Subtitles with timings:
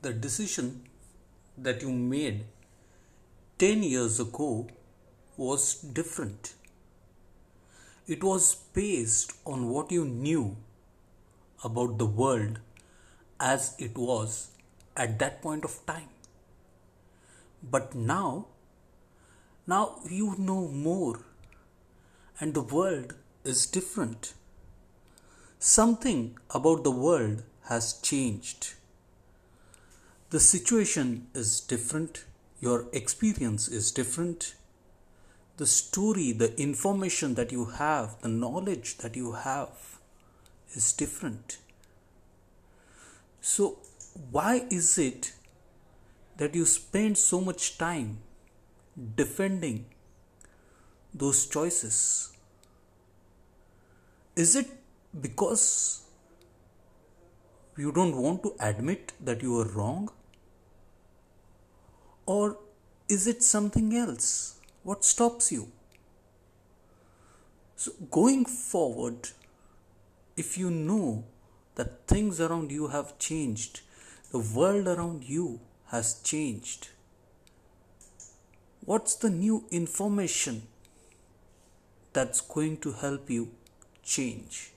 [0.00, 0.82] the decision
[1.56, 2.44] that you made
[3.58, 4.68] 10 years ago
[5.36, 6.54] was different.
[8.06, 10.56] It was based on what you knew
[11.64, 12.60] about the world
[13.40, 14.50] as it was
[14.96, 16.08] at that point of time.
[17.62, 18.46] But now,
[19.66, 21.20] now you know more
[22.38, 24.34] and the world is different.
[25.58, 28.74] Something about the world has changed.
[30.30, 32.24] The situation is different,
[32.60, 34.54] your experience is different.
[35.56, 39.98] The story, the information that you have, the knowledge that you have
[40.74, 41.58] is different.
[43.40, 43.78] So,
[44.30, 45.32] why is it
[46.36, 48.18] that you spend so much time
[49.16, 49.86] defending
[51.14, 52.32] those choices?
[54.36, 54.68] Is it
[55.18, 56.02] because
[57.78, 60.10] you don't want to admit that you are wrong?
[62.26, 62.58] Or
[63.08, 64.58] is it something else?
[64.82, 65.70] What stops you?
[67.76, 69.30] So, going forward,
[70.36, 71.24] if you know
[71.76, 73.80] that things around you have changed,
[74.32, 76.88] the world around you has changed,
[78.84, 80.62] what's the new information
[82.12, 83.50] that's going to help you
[84.02, 84.72] change?